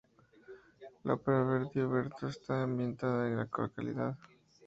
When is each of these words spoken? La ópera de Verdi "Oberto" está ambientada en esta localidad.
La 1.03 1.13
ópera 1.13 1.37
de 1.37 1.45
Verdi 1.45 1.79
"Oberto" 1.81 2.25
está 2.25 2.63
ambientada 2.63 3.27
en 3.27 3.33
esta 3.37 3.61
localidad. 3.61 4.17